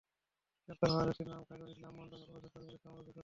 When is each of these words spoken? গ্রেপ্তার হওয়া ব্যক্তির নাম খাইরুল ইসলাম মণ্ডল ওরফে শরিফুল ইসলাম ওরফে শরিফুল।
গ্রেপ্তার 0.69 0.89
হওয়া 0.91 1.05
ব্যক্তির 1.05 1.27
নাম 1.27 1.41
খাইরুল 1.47 1.69
ইসলাম 1.69 1.93
মণ্ডল 1.95 2.19
ওরফে 2.23 2.49
শরিফুল 2.49 2.75
ইসলাম 2.75 2.93
ওরফে 2.93 3.03
শরিফুল। 3.05 3.19